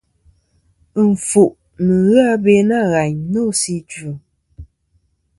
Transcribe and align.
Ɨnfuʼ 1.01 1.51
nɨn 1.83 1.99
ghɨ 2.07 2.17
abe 2.31 2.53
nâ 2.69 2.77
ghàyn 2.91 3.15
nô 3.31 3.41
sɨ 3.59 3.69
idvɨ. 3.77 4.11